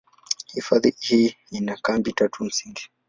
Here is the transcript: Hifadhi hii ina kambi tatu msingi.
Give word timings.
Hifadhi 0.53 0.95
hii 0.99 1.35
ina 1.51 1.77
kambi 1.77 2.13
tatu 2.13 2.43
msingi. 2.45 2.89